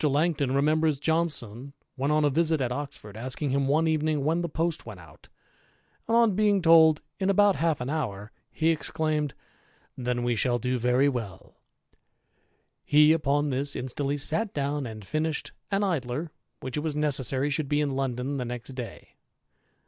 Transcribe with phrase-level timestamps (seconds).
[0.09, 4.49] Langton remembers Johnson, when on a visit ^^ Oxford, asking him one evening when the
[4.49, 5.29] post went out;
[6.07, 9.35] and on ing told in about half an hour, he exclaimed,'
[9.95, 11.53] Then we shall do very ^U.'
[12.83, 16.29] He upon this instantly sat down and finished an Idler ^
[16.61, 19.09] which it '^ necessary should be in London the next day.